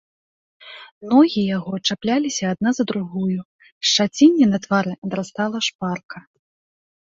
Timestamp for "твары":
4.67-4.93